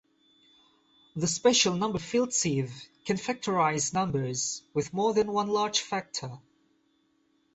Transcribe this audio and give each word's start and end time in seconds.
The 1.15 1.27
special 1.27 1.75
number 1.75 1.99
field 1.99 2.33
sieve 2.33 2.73
can 3.05 3.17
factorize 3.17 3.93
numbers 3.93 4.63
with 4.73 4.93
more 4.95 5.13
than 5.13 5.31
one 5.31 5.49
large 5.49 5.81
factor. 5.81 6.39